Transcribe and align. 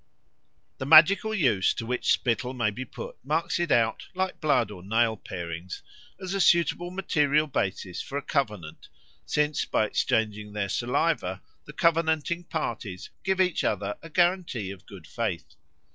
The 0.79 0.87
magical 0.87 1.31
use 1.35 1.75
to 1.75 1.85
which 1.85 2.11
spittle 2.11 2.55
may 2.55 2.71
be 2.71 2.85
put 2.85 3.23
marks 3.23 3.59
it 3.59 3.71
out, 3.71 4.07
like 4.15 4.41
blood 4.41 4.71
or 4.71 4.81
nail 4.81 5.15
parings, 5.15 5.83
as 6.19 6.33
a 6.33 6.41
suitable 6.41 6.89
material 6.89 7.45
basis 7.45 8.01
for 8.01 8.17
a 8.17 8.23
covenant, 8.23 8.89
since 9.27 9.63
by 9.63 9.85
exchanging 9.85 10.53
their 10.53 10.69
saliva 10.69 11.43
the 11.65 11.73
covenanting 11.73 12.45
parties 12.45 13.11
give 13.23 13.39
each 13.39 13.63
other 13.63 13.95
a 14.01 14.09
guarantee 14.09 14.71
of 14.71 14.87
good 14.87 15.05
faith. 15.05 15.53